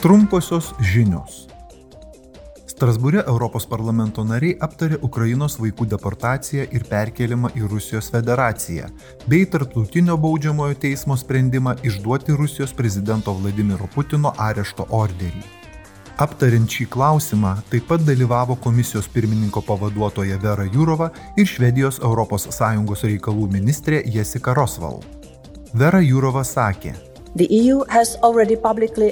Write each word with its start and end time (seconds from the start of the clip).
Trumposios 0.00 0.70
žinios. 0.80 1.42
Strasbūre 2.64 3.20
Europos 3.28 3.66
parlamento 3.68 4.22
nariai 4.24 4.54
aptarė 4.64 4.96
Ukrainos 5.04 5.58
vaikų 5.60 5.84
deportaciją 5.92 6.62
ir 6.72 6.86
perkelimą 6.88 7.50
į 7.52 7.68
Rusijos 7.68 8.08
federaciją, 8.14 8.88
bei 9.28 9.44
tarptautinio 9.44 10.16
baudžiamojo 10.22 10.78
teismo 10.86 11.18
sprendimą 11.20 11.74
išduoti 11.84 12.32
Rusijos 12.32 12.72
prezidento 12.72 13.34
Vladimiro 13.42 13.90
Putino 13.92 14.32
arešto 14.46 14.88
orderį. 14.88 15.44
Aptariant 16.24 16.72
šį 16.72 16.88
klausimą 16.96 17.52
taip 17.68 17.84
pat 17.92 18.00
dalyvavo 18.08 18.56
komisijos 18.56 19.04
pirmininko 19.12 19.60
pavaduotoja 19.68 20.40
Vera 20.40 20.64
Jurova 20.64 21.10
ir 21.36 21.44
Švedijos 21.44 22.00
ES 22.00 23.04
reikalų 23.04 23.52
ministrė 23.52 24.00
Jessica 24.06 24.56
Rosval. 24.56 25.02
Vera 25.76 26.00
Jurova 26.00 26.40
sakė, 26.40 26.96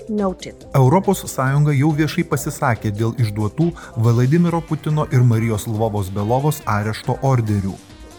Noted 0.08 0.66
Europos 0.74 1.22
Sąjunga 1.30 1.74
jau 1.76 1.92
viešai 1.94 2.24
pasisakė 2.26 2.90
dėl 2.90 3.12
išduotų 3.22 3.68
Vladimiro 4.02 4.58
Putino 4.58 5.06
ir 5.14 5.22
Marijos 5.22 5.68
Lvovos 5.70 6.10
Belovos 6.10 6.58
arešto 6.66 7.14
orderių. 7.22 7.76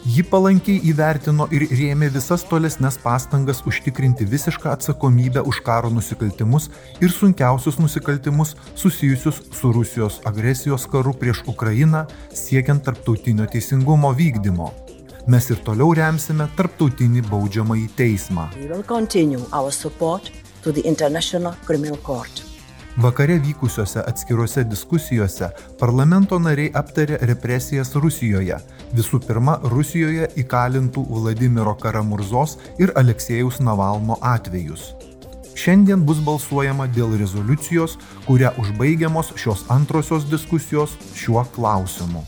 Ji 0.08 0.24
palankiai 0.24 0.80
įvertino 0.88 1.50
ir 1.52 1.66
rėmė 1.68 2.08
visas 2.16 2.46
tolesnes 2.48 2.96
pastangas 3.04 3.60
užtikrinti 3.68 4.24
visišką 4.24 4.72
atsakomybę 4.72 5.44
už 5.44 5.60
karo 5.68 5.92
nusikaltimus 5.92 6.70
ir 7.04 7.12
sunkiausius 7.12 7.82
nusikaltimus 7.84 8.56
susijusius 8.80 9.44
su 9.52 9.74
Rusijos 9.76 10.22
agresijos 10.24 10.88
karu 10.88 11.12
prieš 11.12 11.44
Ukrainą 11.52 12.06
siekiant 12.32 12.88
tarptautinio 12.88 13.52
teisingumo 13.52 14.16
vykdymo. 14.16 14.72
Mes 15.30 15.46
ir 15.54 15.60
toliau 15.62 15.92
remsime 15.94 16.48
tarptautinį 16.58 17.22
baudžiamąjį 17.28 17.84
teismą. 17.94 18.48
Vakare 23.04 23.36
vykusiuose 23.44 24.02
atskiruose 24.10 24.64
diskusijose 24.72 25.52
parlamento 25.82 26.40
nariai 26.42 26.72
aptarė 26.82 27.20
represijas 27.30 27.94
Rusijoje. 27.94 28.58
Visų 28.98 29.20
pirma, 29.28 29.60
Rusijoje 29.76 30.32
įkalintų 30.46 31.06
Vladimiro 31.12 31.76
Karamurzos 31.78 32.58
ir 32.82 32.96
Aleksėjaus 32.98 33.62
Navalno 33.62 34.18
atvejus. 34.34 34.96
Šiandien 35.54 36.10
bus 36.10 36.26
balsuojama 36.26 36.90
dėl 36.98 37.14
rezoliucijos, 37.22 38.00
kuria 38.26 38.56
užbaigiamos 38.58 39.36
šios 39.38 39.68
antrosios 39.78 40.26
diskusijos 40.34 40.98
šiuo 41.14 41.46
klausimu. 41.54 42.26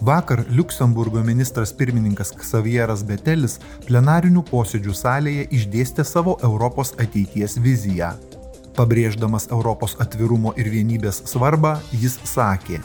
Vakar 0.00 0.44
Luksemburgo 0.48 1.20
ministras 1.22 1.72
pirmininkas 1.76 2.30
Ksavieras 2.32 3.02
Betelis 3.04 3.58
plenarinių 3.84 4.40
posėdžių 4.48 4.94
salėje 4.96 5.42
išdėstė 5.52 6.06
savo 6.08 6.38
Europos 6.46 6.94
ateities 6.96 7.58
viziją. 7.60 8.14
Pabrėždamas 8.78 9.50
Europos 9.52 9.98
atvirumo 10.00 10.54
ir 10.56 10.70
vienybės 10.72 11.20
svarbą, 11.28 11.74
jis 11.92 12.16
sakė, 12.24 12.80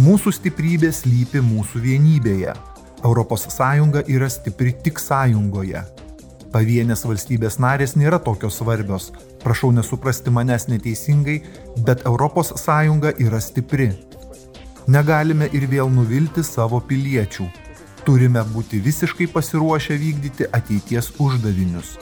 mūsų 0.00 0.34
stiprybė 0.34 0.90
slypi 0.90 1.44
mūsų 1.44 1.86
vienybėje. 1.86 2.56
Europos 3.04 3.46
Sąjunga 3.52 4.02
yra 4.10 4.26
stipri 4.32 4.74
tik 4.74 4.98
sąjungoje. 4.98 5.84
Pavienės 6.54 7.00
valstybės 7.02 7.56
narės 7.58 7.96
nėra 7.98 8.20
tokios 8.22 8.60
svarbios. 8.60 9.08
Prašau 9.42 9.72
nesuprasti 9.74 10.30
manęs 10.30 10.68
neteisingai, 10.70 11.40
bet 11.82 12.04
Sąjunga 12.06 13.10
yra 13.18 13.40
stipri. 13.40 13.90
Negalime 14.86 15.48
ir 15.50 15.66
vėl 15.66 15.90
nuvilti 15.90 16.44
savo 16.44 16.78
piliečių. 16.78 17.48
Turime 18.06 18.44
būti 18.54 18.78
visiškai 18.78 19.26
pasiruošę 19.34 19.96
vykdyti 19.98 20.46
ateities 20.52 21.10
uždavinius. 21.18 21.96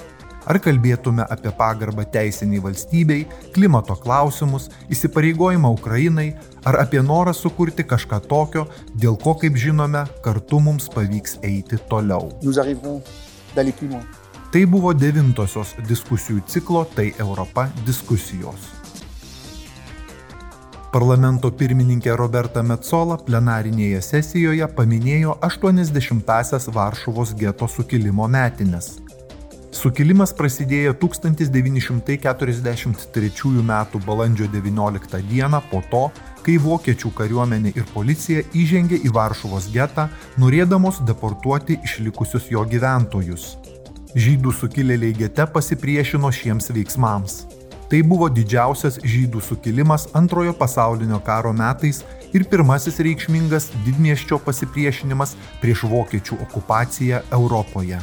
Ar 0.44 0.59
kalbėtume 0.59 1.25
apie 1.31 1.53
pagarbą 1.56 2.05
teisiniai 2.12 2.61
valstybei, 2.61 3.27
klimato 3.55 3.94
klausimus, 3.97 4.69
įsipareigojimą 4.92 5.70
Ukrainai, 5.78 6.34
ar 6.66 6.81
apie 6.82 7.00
norą 7.00 7.32
sukurti 7.32 7.87
kažką 7.87 8.19
tokio, 8.28 8.66
dėl 8.93 9.16
ko, 9.16 9.32
kaip 9.38 9.56
žinome, 9.56 10.04
kartu 10.21 10.60
mums 10.60 10.91
pavyks 10.93 11.38
eiti 11.47 11.81
toliau. 11.88 12.28
Tai 14.53 14.67
buvo 14.69 14.91
devintosios 14.93 15.71
diskusijų 15.89 16.43
ciklo 16.45 16.83
Tai 16.93 17.07
Europa 17.25 17.73
diskusijos. 17.87 18.67
Parlamento 20.93 21.49
pirmininkė 21.57 22.13
Roberta 22.21 22.61
Metzola 22.61 23.17
plenarinėje 23.17 24.05
sesijoje 24.05 24.69
paminėjo 24.77 25.41
80-asias 25.49 26.69
Varšuvos 26.75 27.33
geto 27.41 27.65
sukilimo 27.65 28.29
metinės. 28.29 29.01
Sukilimas 29.73 30.37
prasidėjo 30.37 30.93
1943 31.01 33.65
m. 33.65 33.73
balandžio 34.05 34.53
19 34.53 35.25
d. 35.33 35.49
po 35.73 35.81
to, 35.89 36.13
kai 36.45 36.61
vokiečių 36.61 37.09
kariuomenė 37.17 37.73
ir 37.73 37.89
policija 37.97 38.45
įžengė 38.53 39.01
į 39.01 39.17
Varšuvos 39.17 39.73
getą, 39.73 40.13
norėdamos 40.37 41.01
deportuoti 41.09 41.81
išlikusius 41.89 42.53
jo 42.53 42.69
gyventojus. 42.69 43.62
Žydų 44.12 44.50
sukilėliai 44.53 45.15
gete 45.17 45.47
pasipriešino 45.49 46.28
šiems 46.37 46.69
veiksmams. 46.77 47.37
Tai 47.89 48.00
buvo 48.05 48.27
didžiausias 48.28 48.99
žydų 49.00 49.41
sukilimas 49.41 50.05
antrojo 50.19 50.53
pasaulinio 50.56 51.17
karo 51.25 51.53
metais 51.56 52.03
ir 52.37 52.45
pirmasis 52.49 53.01
reikšmingas 53.09 53.71
didmieščio 53.87 54.37
pasipriešinimas 54.45 55.33
prieš 55.65 55.87
vokiečių 55.89 56.43
okupaciją 56.45 57.22
Europoje. 57.33 58.03